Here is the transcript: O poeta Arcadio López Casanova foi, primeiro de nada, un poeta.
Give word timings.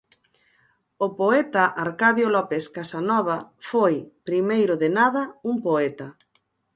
O 1.05 1.07
poeta 1.19 1.63
Arcadio 1.85 2.27
López 2.35 2.63
Casanova 2.77 3.37
foi, 3.71 3.95
primeiro 4.27 4.73
de 4.81 4.89
nada, 4.97 5.23
un 5.51 5.55
poeta. 5.67 6.07